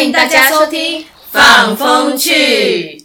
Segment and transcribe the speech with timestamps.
[0.00, 2.32] 欢迎大家收听《放风去》，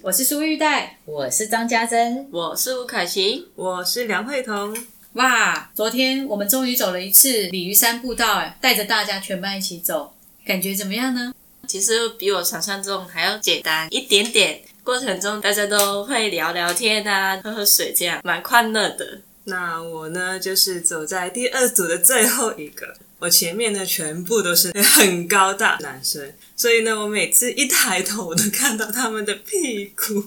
[0.01, 4.73] 我是苏玉带，我是张家珍，我是吴凯琪，我是梁慧彤。
[5.15, 10.13] 哇，昨天我们终于走了一次鲤鱼山步道，哎，带着大家全班一起走，
[10.45, 11.33] 感觉怎么样呢？
[11.67, 14.61] 其实比我想象中还要简单一点点。
[14.81, 19.19] 过程中大家都会聊聊天啊，喝喝水，这样蛮快乐的。
[19.43, 22.95] 那我呢，就是走在第二组的最后一个。
[23.19, 30.21] 我前面的，全部都是 很高大男生，所以呢，我每次一抬头，我都看到他们的屁股，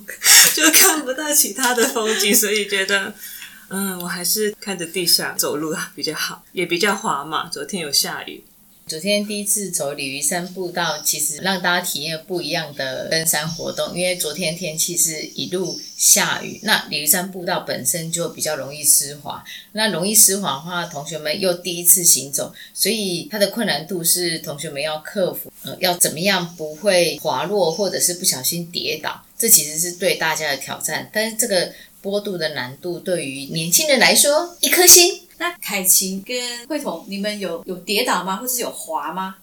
[0.55, 3.15] 就看不到其他的风景，所以觉得，
[3.69, 7.49] 嗯，我还是看着地上走路比较好，也比较滑嘛。
[7.49, 8.43] 昨天有下雨。
[8.89, 13.94] 昨天第一次走鲤鱼山步道，其实让大家体验不一样的登山活动。
[13.94, 19.44] 因为昨天天气是一路下雨，那鲤鱼山步道本身就比较容易湿滑。
[19.72, 25.53] 那容易湿滑的话，同学们又第一次行走，所以它的困难度是同学们要克服。
[25.64, 29.22] 呃，要怎么样不会滑落，或者是不小心跌倒？
[29.36, 31.11] 这其实是对大家的挑战。
[31.12, 35.28] 但是这个坡度的难度，对于年轻人来说，一颗星。
[35.39, 38.36] 那凯晴跟慧彤，你们有有跌倒吗？
[38.36, 39.36] 或是有滑吗？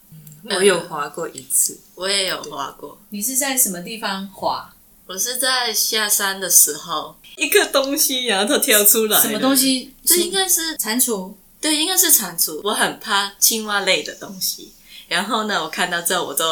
[0.47, 2.97] 我有滑过一次，我也有滑过。
[3.09, 4.71] 你是在什么地方滑？
[5.07, 9.19] 我是在下山的时候，一个东西然后它跳出来。
[9.19, 9.93] 什么东西？
[10.03, 11.33] 这应该是蟾蜍。
[11.59, 12.59] 对，应该是蟾蜍。
[12.63, 14.73] 我很怕青蛙类的东西。
[15.07, 16.43] 然后呢，我看到之后我就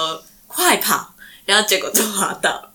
[0.48, 1.14] 快跑，
[1.46, 2.74] 然后结果就滑倒了。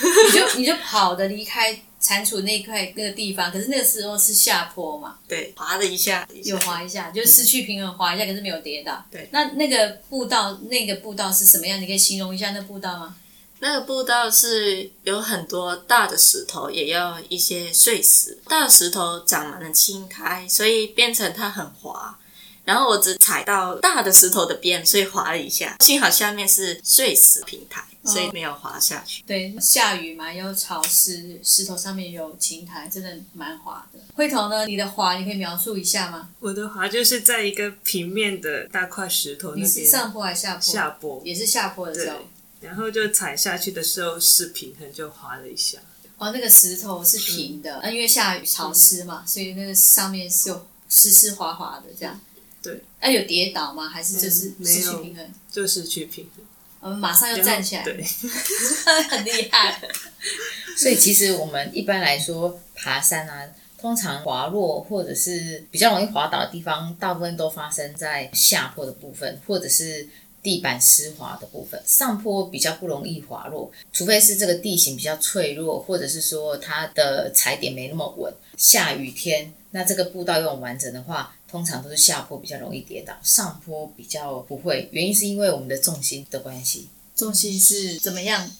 [0.00, 1.82] 你就你就跑的离开。
[2.04, 5.16] 蟾蜍那块那个地方，可是那个时候是下坡嘛？
[5.26, 9.02] 对，滑了一下，有滑一下，就失去平衡，滑一下，可是没有跌倒。
[9.10, 11.80] 对，那那个步道，那个步道是什么样？
[11.80, 13.16] 你可以形容一下那步道吗？
[13.60, 18.38] 那个步道是有很多大的石头，也要一些碎石。
[18.46, 22.18] 大石头长满了青苔，所以变成它很滑。
[22.66, 25.76] 然后我只踩到大的石头的边，所以滑了一下。
[25.80, 27.82] 幸好下面是碎石平台。
[28.04, 29.22] 所以没有滑下去。
[29.26, 33.98] 对，下雨嘛，又潮湿，石头上面有青苔，真的蛮滑的。
[34.14, 36.28] 慧彤呢，你的滑你可以描述一下吗？
[36.40, 39.66] 我的滑就是在一个平面的大块石头那边。
[39.66, 40.60] 你是上坡还是下坡？
[40.60, 42.18] 下坡，也是下坡的时候。
[42.60, 45.78] 然后就踩下去的时候是平衡，就滑了一下。
[46.16, 52.18] 哦，那个石头是平的，嗯，因为下雨潮湿嘛，所以那个上面是有湿湿滑滑的这样。
[52.62, 52.82] 对。
[53.02, 53.88] 那有跌倒吗？
[53.88, 55.32] 还是就是失去平衡？
[55.50, 56.44] 就失去平衡。
[56.84, 57.96] 我们马上又站起来，对，
[59.08, 59.80] 很厉害。
[60.76, 63.42] 所以其实我们一般来说爬山啊，
[63.78, 70.06] 通常滑落或者是比较容易滑倒的地方，大部分都发生在下坡的部分，或者是
[70.42, 71.82] 地板湿滑的部分。
[71.86, 78.30] 上坡比较不容易滑落，除非是这个地形比较脆弱，或者是说它的踩点没那么稳。
[78.58, 81.36] 下雨天，那这个步道用完整的话。
[81.46, 84.88] 通常都是下坡比较容易跌倒，上坡比较不会。
[84.90, 86.88] 原因是因为我们的重心的关系。
[87.14, 88.50] 重心是怎么样？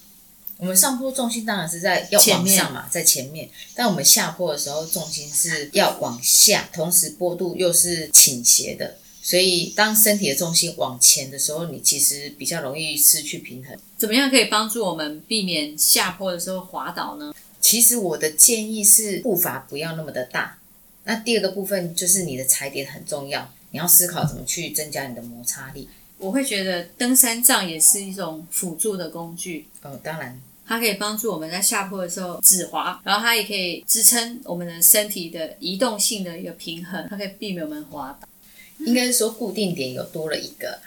[0.59, 3.51] 我们上坡重心当然是在要往上嘛，在前面。
[3.75, 8.97] 但我们下坡的时候，重心是要往下，同时坡度又是倾斜的。
[9.21, 13.77] 所以当身体的重心往前的时候，你其实比较容易失去平衡。
[13.99, 17.35] 怎么样可以帮助我们避免下坡的时候滑倒呢？
[17.61, 20.59] 其实我的建议是步伐不要那么的大。
[21.05, 25.89] 那第二个部分就是你的踩点很重要，你要思考怎么去增加你的摩擦力。
[26.19, 29.67] 我会觉得登山杖也是一种辅助的工具。
[29.83, 38.29] 哦，当然，它可以帮助我们在下坡的时候止滑，然后它也可以支撑我们的身体的移动性的一个平衡，它可以避免我们滑倒。
[38.79, 40.79] 应该是说固定点有多了一个，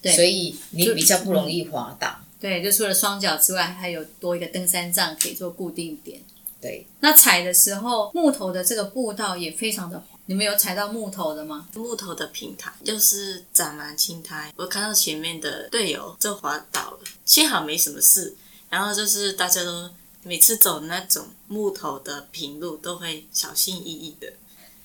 [0.00, 2.18] 对，所以你比较不容易滑倒。
[2.40, 6.20] 对，就除了双脚之外，还有多一个登山杖可以做固定点。
[6.66, 10.04] 对，那踩的时候，木头的这个步道也非常的滑。
[10.28, 11.68] 你们有踩到木头的吗？
[11.74, 18.34] 木头的平台就是长满青苔，我看到前面的队友就滑倒了，幸好没什么事。
[18.68, 19.88] 然后就是大家都
[20.24, 24.32] 每次走那种木头的平路都会小心翼翼的，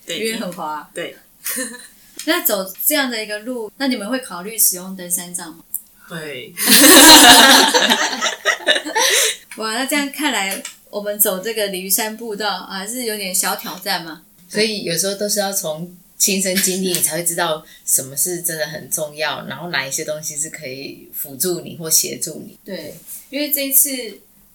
[0.06, 0.88] 对，因为很滑。
[0.94, 1.18] 对，
[2.26, 5.64] 那走这样的一个路，那你们会考虑使用登山杖吗？
[6.08, 6.54] 会。
[9.58, 10.62] 哇，那这样看来。
[10.92, 22.60] 我们走这个鲤鱼山步道还是有点小挑战嘛，所以有时候都是要从亲身经历，你才会知道什么是真的很重要，然后哪一些东西是可以辅助你或协助你。
[22.66, 22.94] 对，
[23.30, 23.90] 因为这一次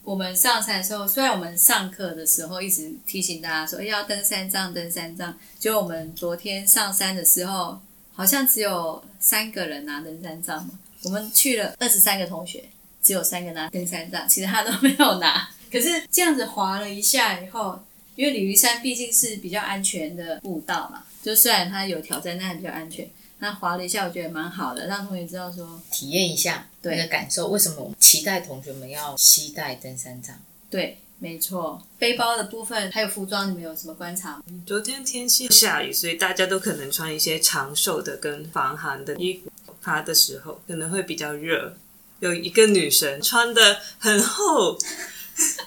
[0.05, 7.81] 我们上山的时候，虽然我们上课的时候一直提醒大家说哎要登山杖，登山杖，结果我们昨天上山的时候，
[8.12, 10.79] 好像只有三个人拿登山杖嘛。
[11.03, 12.62] 我们去了二十三个同学，
[13.03, 15.49] 只有三个拿登山杖，其他都没有拿。
[15.76, 17.78] 可是这样子滑了一下以后，
[18.14, 23.06] 因为鲤鱼山毕竟是比较安全的步道嘛，就虽然它有挑战，但还比较安全。
[23.40, 27.49] 那滑了一下，我觉得蛮好的，让同学知道说，体验一下对那个感受。
[27.49, 30.34] 为什么我们期待同学们要携带登山杖？
[30.70, 31.87] 对，没错。
[31.99, 34.43] 背包的部分还有服装，你们有什么观察？
[34.64, 39.52] 昨天天气下雨，所以大家都可能穿一些长袖的跟防寒的衣服。
[39.82, 41.76] 爬的时候可能会比较热。
[42.20, 44.78] 有一个女生穿的很厚，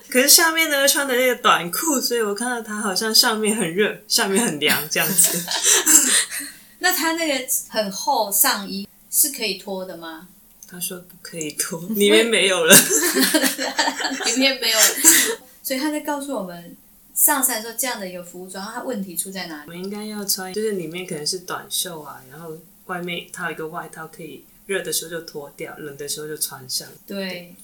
[0.09, 5.43] 可是下面呢穿的那个短裤，所以我看到他好像上面很热，下面很凉这样子。
[6.79, 10.27] 那他那个很厚上衣是可以脱的吗？
[10.67, 12.75] 他说不可以脱，里面没有了。
[14.25, 14.79] 里面没有，
[15.63, 16.77] 所以他在告诉我们，
[17.15, 19.63] 上山的时候这样的一个服装，它问题出在哪里？
[19.65, 26.87] 我们应该要穿，就是里面可能是短袖啊，然后外面套一个外套，可以热的时候就脱掉，冷的时候就穿上。
[27.07, 27.55] 对，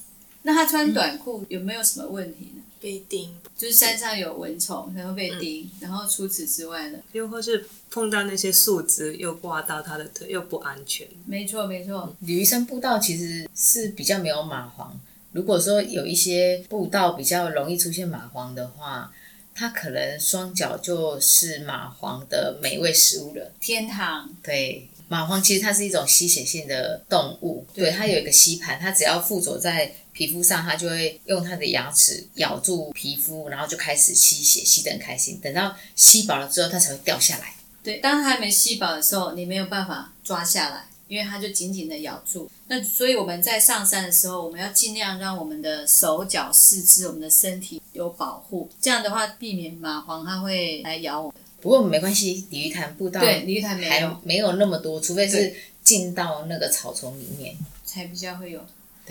[0.45, 2.61] 那他穿短裤有没有什么问题呢？
[2.79, 6.99] 被叮，就是山上有蚊虫，可能会被叮，然后除此之外呢？
[7.13, 11.07] 又或是碰到那些树枝，又挂到他的腿，又不安全。
[11.25, 14.87] 没错，没错，鲤鱼山步道其实是比较没有蚂蟥。
[15.31, 19.11] 如果说有一些步道比较容易出现蚂蟥的话，
[19.55, 23.51] 它可能双脚就是蚂蟥的美味食物了。
[23.59, 35.37] 天堂，对，蚂蟥其实它是一种吸血性的动物，对对，它有一个吸盘，它只要附着在皮肤上，它就会用它的牙齿咬住皮肤，然后就开始吸血，吸得很开心。
[35.43, 37.53] 等到吸饱了之后，它才会掉下来。
[37.83, 42.49] 对，当它还没吸饱的时候，你没有办法抓下来，因为它就紧紧的咬住。
[42.67, 51.35] 那所以我们在上山的时候，我们要尽量让我们的手脚、四肢、我们的身体有保护，这样的话避免蚂蟥它会来咬我们。
[51.61, 55.53] 不过没关系，鲤鱼潭步道对，鲤鱼潭没有，没有那么多，除非是
[55.83, 57.53] 进到那个草丛里面。
[57.83, 58.65] 才比较会有。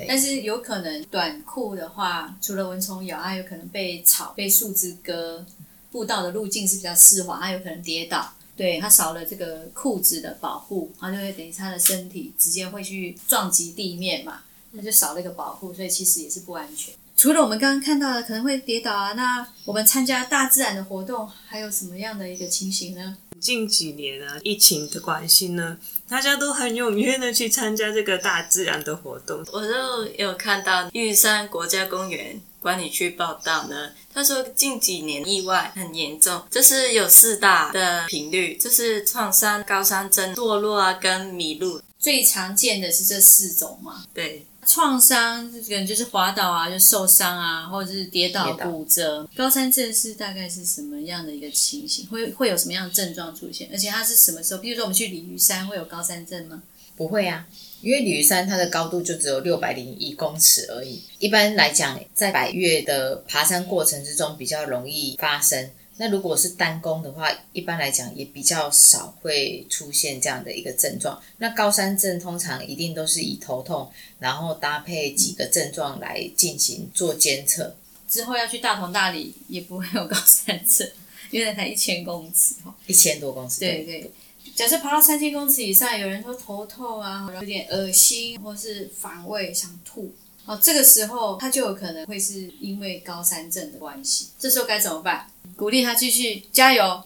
[0.08, 5.44] 但是有可能短裤的话，除了蚊虫咬，它有可能被草、被树枝割。
[5.92, 8.32] 步道的路径是比较湿滑，它有可能跌倒。
[8.56, 14.40] 对，它少了这个裤子的保护，它就会等于它的身体直接会去撞击地面嘛，
[14.72, 16.92] 那就少了一个保护，所以其实也是不安全。
[17.16, 23.16] 除了我们刚刚看到的可能会跌倒啊，那我们参加大自然的活动还有什么样的一个情形呢？
[23.44, 25.76] 近几年啊，疫情的关系呢，
[26.08, 29.44] 大家都很踊跃的去参加这个大自然的活动。
[29.52, 41.82] 我就有看到玉山国家公园管理区报道呢，他说近几年意外很严重，就是有四大的频率，就是创伤、高山症、堕落啊跟迷路。
[41.98, 49.28] 最常见的是这四种嘛，对，创伤可能就是滑倒啊，就受伤啊，或者是跌倒、骨折。
[49.36, 52.06] 高山症是大概是什么样的一个情形？
[52.08, 53.68] 会会有什么样的症状出现？
[53.72, 54.60] 而且它是什么时候？
[54.60, 56.62] 比如说我们去鲤鱼山会有高山症吗？
[56.96, 57.46] 不会啊，
[57.80, 61.02] 因为鲤鱼山它的高度就只有六百零一公尺而已。
[61.18, 65.70] 一般来讲，在百越的爬山过程之中比较容易发生。
[65.96, 71.20] 那如果是单攻的话，一般来讲也比较少会出现这样的一个症状。
[71.38, 77.76] 那高山症通常一定都是以头痛，然后搭配几个症状来进行做监测。
[78.08, 80.88] 之后要去大同大理也不会有高山症，
[81.30, 82.74] 因为那才一千公尺哦。
[82.86, 84.10] 一千多公尺，对对。
[84.54, 90.14] 假设爬到三千公尺以上，有人说头痛啊，有点恶心，或是反胃、想吐。
[90.46, 94.28] 哦，这个时候他就有可能会是因为高山症的关系。
[94.38, 95.26] 这时候该怎么办？
[95.56, 97.02] 鼓励他继续加油。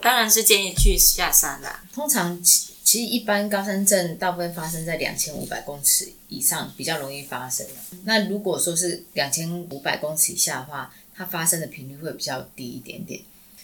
[0.00, 1.84] 当然是建议去下山啦。
[1.92, 7.66] 通常其其实一般高山症大部分发生在两千五百公尺以上比较容易发生。
[8.04, 13.20] 那如果说是两千五百公尺以下的话，它发生的频率会比较低一点点。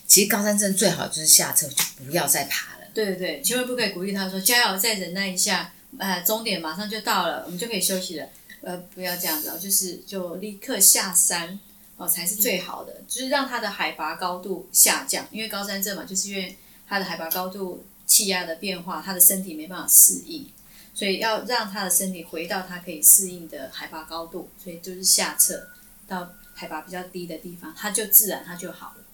[0.06, 2.86] 其实高山症最好就是下车就不要再爬了。
[2.92, 8.26] 对对对，千万不可以鼓励他说加油，再忍耐一下，呃，终点马上就到了，我们就可以休息了。
[8.62, 11.58] 呃，不要这样子哦，就是就立刻下山
[11.96, 20.48] 哦，才是最好的，就是让它的海拔高度下降，因为高山症嘛，就是因为它的海拔高度气压的变化，它的身体没办法适应，
[20.94, 25.68] 所以要让它的身体回到它可以适应的海拔高度，所以就是下撤
[26.06, 29.04] 到海拔比较低的地方，它就自然它就好了。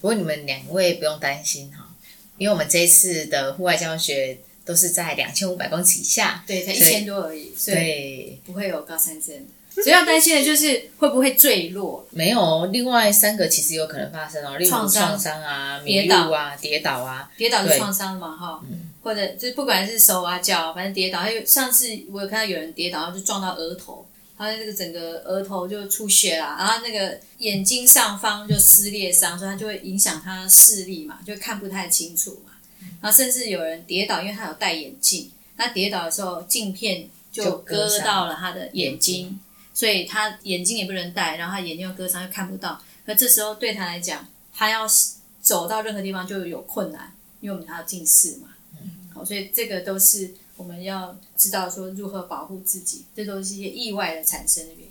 [0.00, 1.88] 不过你们两位不用担心哈，
[2.38, 9.82] 因为我们这一次的户外教学都是在两千五百公尺以下，对，才一千多而已，所以，不会有高山症的。
[9.82, 12.06] 只要担心的就是会不会坠落。
[12.10, 18.60] 没有哦，另外三个其实有可能发生哦，例如创伤啊、跌倒迷路啊、跌倒啊，跌倒是对创伤嘛，哈，
[19.02, 21.20] 或者就是不管是手啊脚，反正跌倒。
[21.20, 24.06] 还有上次我有看到有人跌倒，然后就撞到额头，
[24.38, 32.52] 他的那个整个额头就出血啦，然后那个眼睛上方就撕裂伤，所以他就会影响他视力嘛，就看不太清楚嘛。
[33.00, 39.38] 然后甚至有人跌倒，因为他有戴眼镜，他跌倒的时候镜片就就割到了他的眼眼睛，
[39.74, 42.80] 所以他眼睛也不能戴，然后他眼睛又割伤，又看不到。
[43.04, 44.86] 那这时候对他来讲，他要
[45.40, 48.48] 走到任何地方就有困难，因为我们他有近视嘛。
[49.14, 54.88] 好，所以这个都是我们要知道说如何保护自己，这都是一些意外的产生的原因。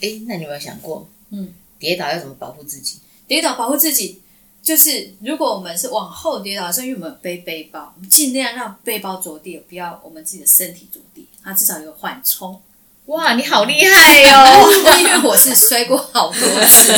[0.00, 2.98] 诶，那你有没有想过，嗯，跌倒要怎么保护自己？
[3.26, 4.22] 跌倒保护自己，
[4.68, 12.60] 就是如果我们是往后跌倒的时候，因为我们有背背包，我们尽量让背包着地，不要我们自己的身体着地，它至少有缓冲。
[13.06, 14.68] 哇，你好厉害哦！
[15.00, 16.92] 因为我是摔过好多次，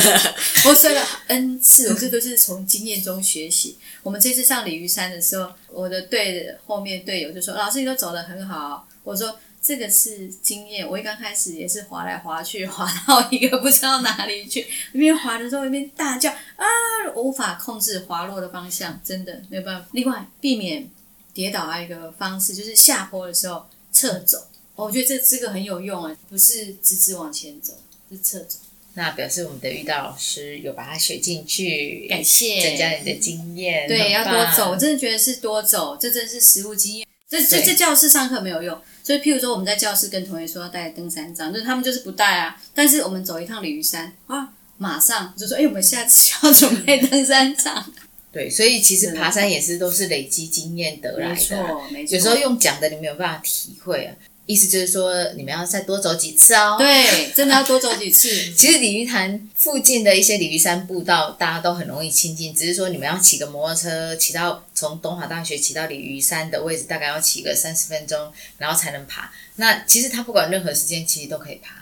[0.68, 3.78] 我摔了 N 次，我这都是从经验中学习。
[4.02, 10.88] 我们这次上鲤鱼山的时候，我的队的后面队友就说：“老师，你都走得很好。”我说：“这个是经验。
[10.88, 16.66] 我一刚开始也是滑来滑去，滑到一个不知道哪里去，一边滑的时候一边大叫啊，
[17.14, 19.88] 无法控制滑落的方向，真的没有办法。
[19.92, 20.88] 另外，避免
[21.32, 24.38] 跌倒还有一个方式就是下坡的时候侧走。
[24.76, 27.74] 哦我觉得这这个很有用啊，不是直直往前走，
[28.10, 28.58] 是侧走。
[28.94, 33.86] 那表示我们的遇到老师有把它学进去，感谢增加你的经验。
[33.86, 37.06] 对，要多走，我真的觉得是多走，这真是实物经验。
[37.28, 42.60] 这这这教室上课没有用，所以譬如说我们在教室跟同学说要带登山杖，就是他们就是不带啊。
[42.74, 47.84] 但是我们走一趟鲤鱼山啊，马上就说，哎，我们下次要准备登山杖。
[48.32, 51.40] 对，所以其实爬山也是都是累积经验得来的没。
[51.40, 52.16] 错，没错。
[52.16, 54.14] 有时候用讲的你没有办法体会啊。
[54.50, 56.76] 意思就是说，你们要再多走几次哦。。
[56.76, 58.28] 对，真的要多走几次。
[58.54, 69.32] 其实鲤鱼潭附近的一些鲤鱼山步道，大家都很容易亲近，只是说你们要骑个摩托车，骑到从东华大学骑到鲤鱼山的位置，大概要骑个三十分钟，然后才能爬。
[69.56, 71.76] 那其实它不管任何时间，其实都可以爬。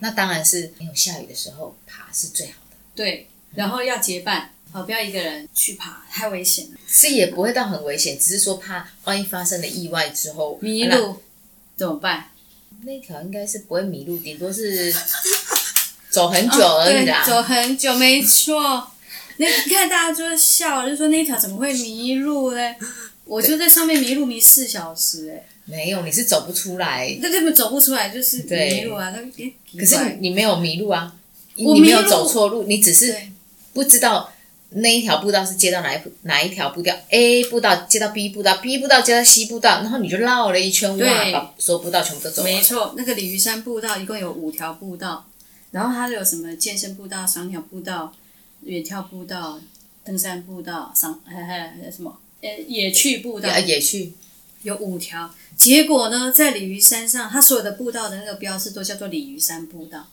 [0.00, 11.20] 那当然是没有下雨的时候爬是最好的，对，然后要结伴，好，不要一个人去爬，太危险了，是也不会到很危险，只是说怕万一发生了意外之后迷路
[11.78, 12.24] 怎么办？
[12.82, 14.92] 那条应该是不会迷路，顶多是
[16.10, 17.24] 走很久而已啦。
[17.24, 18.90] 对，走很久，没错。
[19.36, 22.74] 那你看大家就笑，就说那条怎么会迷路嘞？
[23.24, 27.16] 我就在上面迷路迷四小时、哎，没有，你是走不出来。
[27.20, 29.10] 那根本走不出来，就是迷路啊。
[29.10, 31.14] 那可是你没有迷路啊，
[31.56, 33.14] 我你没有走错路，你只是
[33.72, 34.32] 不知道
[34.70, 42.52] 那一条步道是接到哪一哪一条步道，A 步道接到 B 步道，B 步道接到 C 步道，然后你就绕了一圈，哇，对把所有步道全部都走完。
[42.52, 45.26] 没错，那个鲤鱼山步道一共有五条步道，
[45.70, 48.12] 然后它有什么健身步道、赏鸟步道、
[48.62, 49.58] 远眺步道、
[50.04, 52.18] 登山步道、赏还还还有什么？
[52.42, 54.12] 呃，野趣步道啊，也去
[54.62, 55.34] 有五条。
[55.56, 60.06] 结果呢，在鲤鱼山上，它所有的步道的那个标志都叫做鲤鱼山步道，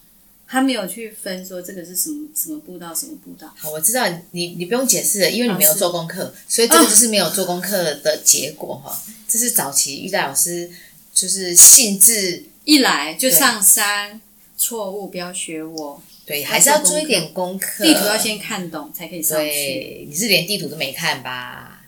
[0.48, 3.52] 它没有去分说这个是什么什么步道，什么步道。
[3.58, 9.02] 好，我知道你你不用解释了，因为你没有做功课，所以这个就是没有做功课的结果哈。
[9.28, 10.70] 这是早期玉带老师
[11.14, 14.22] 就是兴致一来就上山，
[14.58, 17.84] 错误不要学我，对，还是要做一点功课。
[17.84, 19.46] 地图要先看懂才可以上去。
[19.46, 21.84] 对，你是连地图都没看吧？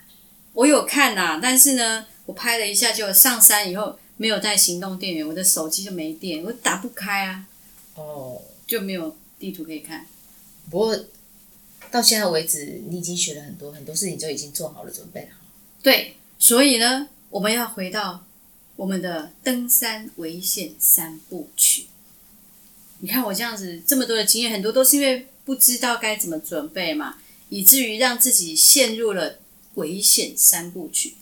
[0.53, 7.45] 我有看呐、但是呢，我拍了一下，就上山以后没有带行动电源，我的手机就没电，我打不开啊，
[7.97, 10.07] 哦，就没有地图可以看。
[10.69, 10.97] 不过
[11.91, 15.29] 到现在为止，你已经学了很多，很多事情就已经做好了准备了。
[15.81, 18.25] 对，所以呢，我们要回到
[18.75, 21.87] 我们的登山危险三部曲。
[22.99, 27.17] 你看我这样子这么多的经验，很多都是因为不知道该怎么准备嘛，
[27.49, 29.39] 以至于让自己陷入了
[29.75, 31.15] 危险三部曲。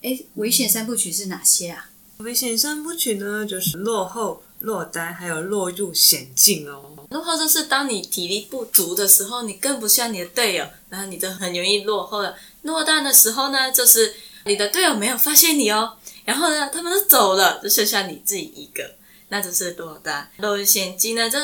[0.00, 1.90] 诶，危险三部曲是哪些啊？
[2.18, 6.94] 危险三部曲呢，就是落后、落单，还有落入险境哦。
[7.10, 12.34] 落后就是当你体力不足的时候，你跟不上你的队友，然后你就很容易落后了。
[12.62, 18.82] 落单的时候呢，就是你的队友没有发现你哦，然后呢，他们都走了，就剩下你自己一个，
[19.28, 20.28] 那就是落单。
[20.38, 21.38] 落入险境呢，就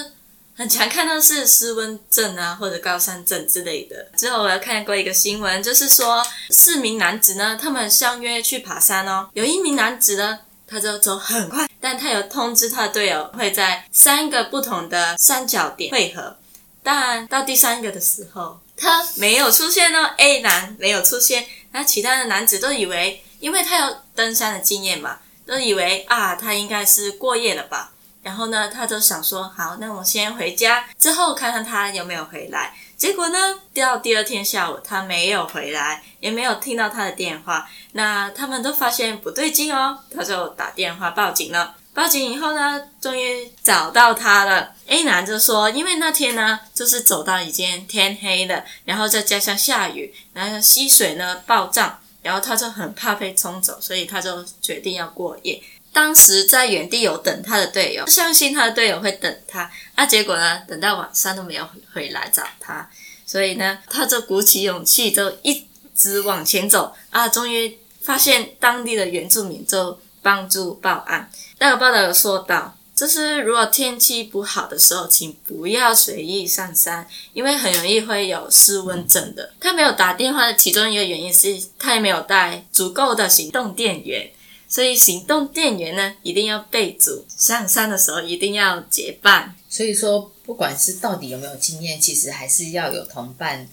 [0.56, 4.11] 很常看到是失温症啊，或者高山症之类的。
[4.16, 10.40] 之后我还看过一个新闻，就是说四名男子呢，他们相约去爬山哦，有一名男子呢。
[10.66, 16.36] 他就走很快，他有通知他的队友会在三个不同的三角点汇合。
[16.82, 27.92] 但到第三个的时候，他没有出现哦，A 男没有出现，那其他的男子都以为，因为他有登山的经验嘛，都以为啊，他应该是过夜了吧。
[28.22, 32.74] 然后呢，他就想说，好，那我先回家，之后看看他有没有回来。
[32.96, 33.38] 结果呢，
[33.74, 37.68] 到第二天下午，他没有回来，也没有听到他的电话。
[37.92, 41.74] 那他们都发现不对劲哦，他就打电话报警了。
[41.94, 44.74] 报警以后呢，终于找到他了。
[44.86, 55.62] A 男就说，因为那天呢，就是走到已经天黑了，然后再加上下雨，然后溪水呢暴涨，然后他就很怕被冲走，所以他就决定要过夜。
[55.92, 59.70] 当时在原地有等他的队友，相信他的队友会等他。
[59.94, 62.90] 啊，结果呢，等到晚上都没有回来找他，
[63.24, 65.64] 所以呢，他就鼓起勇气，就一
[65.96, 66.92] 直往前走。
[67.10, 71.30] 啊，终于发现当地的原住民，就帮助报案。
[71.58, 79.52] 那个报道有说到，就是如果天气不好的时候，请不要随意上山，因为很容易会有失温症的。
[79.60, 84.30] 他没有打电话的其中一个原因是，他也没有带足够的行动电源。
[84.66, 87.24] 所以行动电源呢，一定要备足。
[87.36, 89.54] 上山的时候一定要结伴。
[89.68, 93.68] 所以说，不管是到底有没有经验，其实还是要有同伴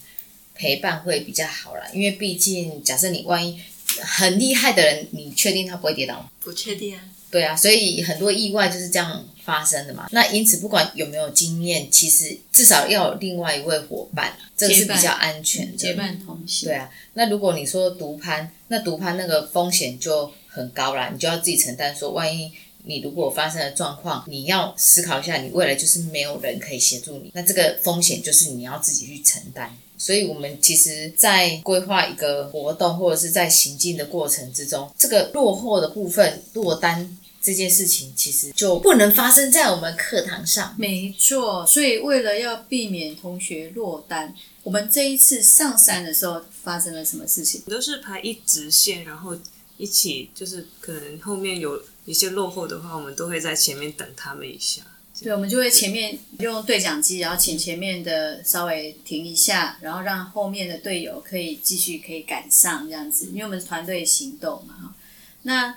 [0.54, 1.82] 陪伴会比较好啦。
[1.94, 3.60] 因为毕竟，假设你万一
[4.02, 6.30] 很厉害的人，你确定他不会跌倒吗？
[6.40, 7.02] 不确定啊。
[7.30, 10.08] 对啊，所以很多意外就是这样发生的嘛。
[10.12, 15.78] 那因此，不管有没有经验，其实至少要有另外一位伙伴，这个是比较安全的。
[15.78, 16.68] 结伴同行。
[16.68, 20.32] 对啊，那如果你说独攀，那独攀那个风险就。
[20.54, 21.96] 很高啦，你就要自己承担。
[21.96, 22.52] 说万一
[22.84, 29.74] 你如果发生了状况，你要思考一下，你未来就是没有人可以协助你，那这个风险就是你要自己去承担。
[30.02, 40.76] 所以，我们其实，在规划一个活动或者是在行进的过程之中，这个落后的部分落单这件事情，其实就不能发生在我们课堂上。
[40.80, 47.62] 没错，所以为了要避免同学落单，我们这一次上山的时候发生了什么事情？
[47.68, 49.38] 都是排一直线，然后。
[49.78, 54.84] 一起就是可能后面有一些落后的话，我们都会在前面等他们一下。
[55.24, 64.96] 对，我们就会前面用对讲机，然后请前面的稍微停一下，然后让后面的队友可以继续可以赶上这样子，因为我们是团队行动嘛哈。
[65.44, 65.76] 那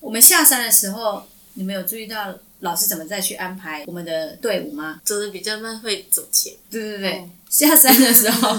[0.00, 5.00] 我们下山的时候，你们有注意到老师怎么再去安排我们的队伍吗？
[5.04, 6.52] 走的比较慢会走前。
[6.70, 8.58] 对对对，下山的时候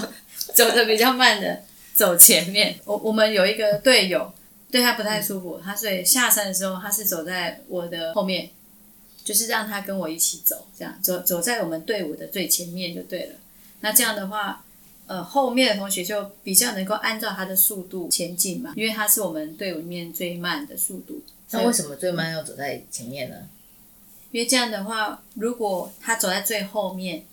[0.54, 2.78] 走的比较慢的走前面。
[2.84, 4.32] 我我们有一个队友。
[4.70, 8.50] 对他不太舒服，他所以下山的时候，他是走在我的后面，
[9.28, 13.34] 就是让他跟我一起走，这样走走在我们队伍的最前面就对了。
[13.80, 14.64] 那这样的话，
[15.06, 21.22] 呃，后面的同学就比较能够按照他的速度前进嘛，因为他是我们队伍里面最慢的速度。
[21.50, 23.36] 那为什么最慢要走在前面呢？
[24.32, 27.26] 因为这样的话，如果他走在最后面，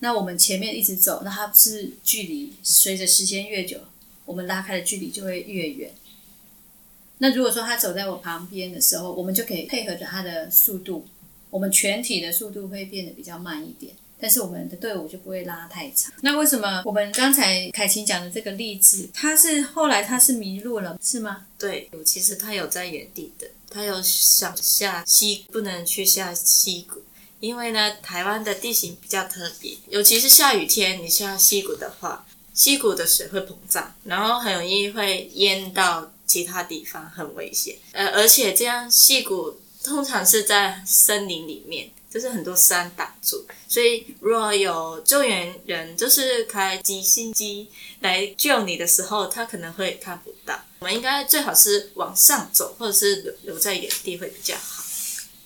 [0.00, 3.78] 那我们前面一直走，那他是距离随着时间越久，
[4.24, 5.92] 我们拉开的距离就会越远。
[7.18, 11.06] 那如果说他走在我旁边的时候，我们就可以配合着他的速度，
[11.48, 16.12] 我们全体的速度会变得比较慢一点，但是我们的队伍就不会拉太长。
[16.22, 21.46] 那为什么我们刚才凯琴讲的这个例子，他是后来他是迷路了，是吗？
[21.56, 27.00] 对，其实他有在原地的，他有想下溪，不能去下溪谷，
[27.38, 36.10] 因为呢，台湾的地形比较特别，尤其是下雨天，你下溪谷的话，溪谷的水会膨胀，然后很容易会淹到。
[36.26, 47.68] 其他地方很危险，呃，而且这样溪谷通常是在森林里面，就是很多山挡住，所以如果有救援人就是开直升机
[48.00, 50.58] 来救你的时候，他可能会看不到。
[50.80, 54.84] 我们应该最好是往上走，或者是留留在原地会比较好。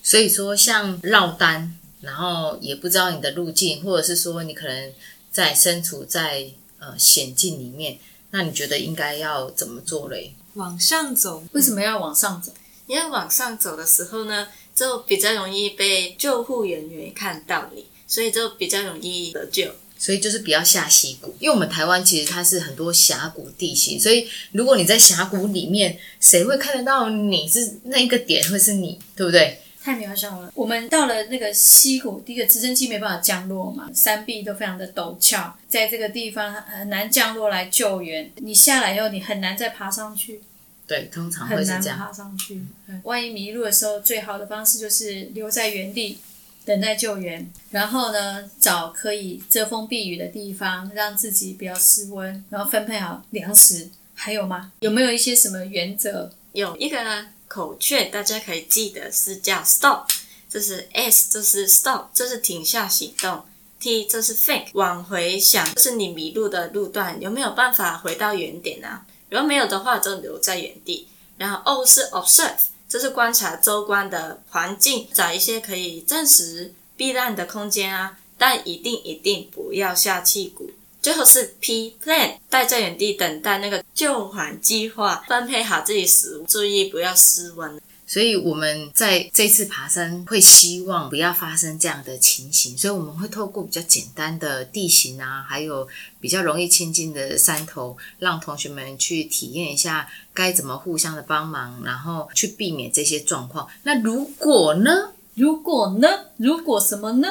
[0.03, 4.93] 所以说，像绕单，然后也不知道你的路径，或者是说你可能
[5.31, 7.99] 在身处在呃险境里面，
[8.31, 10.33] 那你觉得应该要怎么做嘞？
[10.53, 12.51] 往上走，为什么要往上走？
[12.87, 19.71] 因为往上走的时候呢，就比较容易被救护人员看到你，所以就比较容易得救。
[20.01, 29.59] 所以就是比较下溪谷，因为我们台湾其实它是很多峡谷地形，所以如果你在峡谷里面，谁会看得到你是那一个点，会是你，对不对？
[29.81, 30.51] 太渺小了。
[30.53, 38.29] 我们到了那个溪谷，第一个直升机没办法降落嘛，山壁都非常的陡峭，在这个地方很难降落来救援。
[38.37, 40.41] 你下来以后，你很难再爬上去。
[40.85, 41.97] 对，通常会是这样。
[41.97, 42.61] 爬上去，
[43.03, 46.17] 万一迷路的时候，最好的方式就是留在原地
[46.65, 53.89] 等待救援，然后呢，找可以遮风避雨的地方，让自己不要失温，然后分配好粮食。
[54.21, 54.73] 还有吗？
[54.81, 56.29] 有没有一些什么原则？
[56.51, 57.01] 有一个
[57.49, 60.07] 口诀，大家可以记得是叫 stop，
[60.47, 63.43] 这是 S，这是 stop，这是停下行动
[63.81, 69.03] ；T，这是 think，往回想，这是你迷路的路段有没有办法回到原点啊？
[69.29, 71.07] 如果没有的话，就留在原地。
[71.37, 72.57] 然后 O 是 observe，
[72.87, 80.69] 这是观察周观的环境，找一些可以暂时避难的空间啊，但一定一定不要下气鼓。
[81.01, 87.81] 最后是 P plan，待在原地等待那个救援计划，分配好自己食物，注意不要失温。
[88.05, 95.87] 所以我们在这次爬山会希望不要发生这样的情形，所以我们会透过比较简单的地形啊，还有
[96.19, 103.67] 比较容易亲近的山头，让同学们去体验一下该怎么互相的帮忙，然后去避免这些状况。
[103.83, 105.11] 那如果呢？
[105.35, 106.07] 如果呢？
[106.37, 107.29] 如果什么呢？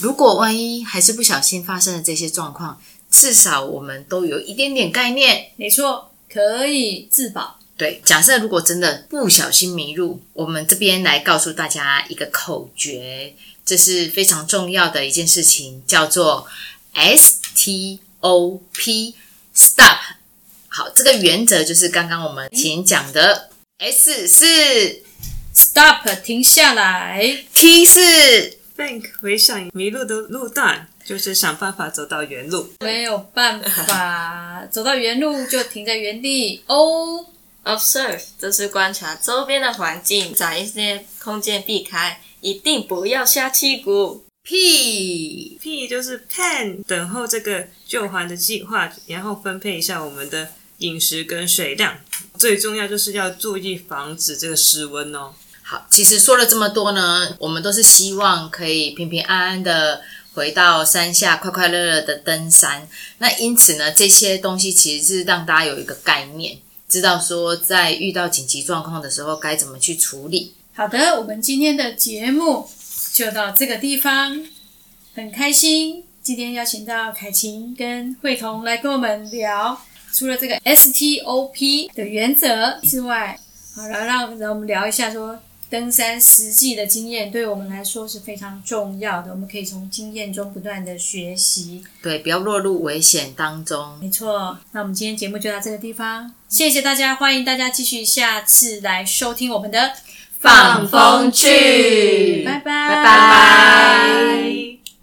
[0.00, 2.80] 如果万一还是不小心发生了这些状况，
[3.10, 5.52] 至少我们都有一点点概念。
[5.56, 7.58] 没错，可以自保。
[7.76, 16.46] 对，假设如果真的不小心迷路，我们这边来告诉大家一个口诀，这是非常重要的一件事情，叫做
[16.92, 19.14] S T O P
[19.54, 19.96] Stop。
[20.68, 25.02] 好，这个原则就是刚刚我们前讲的，S 是
[25.54, 27.44] Stop，停下来。
[27.54, 32.72] T 是 Bank 回想迷路的路段，就是想办法走到原路。
[32.80, 36.62] 没有办法 走到原路就停在原地。
[36.66, 37.26] O
[37.62, 44.24] Observe，就是观察周边的环境，找一些空间避开，一定不要下气鼓。
[44.42, 51.98] P P 就是 plan，等候这个救环的计划，然后分配一下我们的饮食跟水量。
[52.38, 55.34] 最重要就是要注意防止这个失温哦。
[55.70, 60.02] 好，其实说了这么多呢，我们都是希望可以平平安安的
[60.34, 62.88] 回到山下，快快乐乐的登山。
[63.18, 70.52] 那因此呢，这些东西其实是让大家有一个概念，知道说在遇到紧急状况的时候该怎么去处理。
[70.74, 72.68] 好的，我们今天的节目
[73.12, 74.44] 就到这个地方，
[75.14, 79.80] 很开心今天邀请到凯晴跟慧彤来跟我们聊，
[80.12, 83.38] 除了这个 STOP 的原则之外，
[83.76, 85.38] 好，然后让让我们聊一下说
[85.70, 91.84] 登山实际的经验对我们来说是非常重要的我们可以从经验中不断的学习。
[92.02, 93.96] 对不要落入危险当中。
[94.00, 96.34] 没错那我们今天节目就到这个地方。
[96.48, 99.92] 谢谢大家欢迎大家继续下次来收听我们的
[100.40, 102.42] 放风去。
[102.44, 102.88] 拜拜。
[102.88, 104.79] 拜拜。